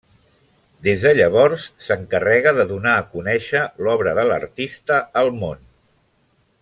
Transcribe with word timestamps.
Des 0.85 1.03
de 1.07 1.11
llavors 1.17 1.65
s'encarrega 1.87 2.53
de 2.61 2.65
donar 2.71 2.95
a 3.01 3.05
conèixer 3.11 3.61
l'obra 3.89 4.15
de 4.21 4.25
l'artista 4.31 4.99
al 5.23 5.31
món. 5.45 5.63